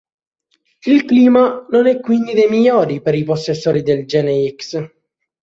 [0.85, 4.89] Il clima non è quindi dei migliori per i possessori del gene x.